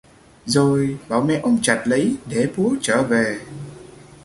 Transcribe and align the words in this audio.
rồi 0.45 0.99
bảo 1.09 1.21
mẹ 1.21 1.39
ôm 1.43 1.57
chặt 1.61 1.81
lấy 1.85 2.15
để 2.25 2.47
bố 2.57 2.71
chở 2.81 3.03
về 3.03 3.39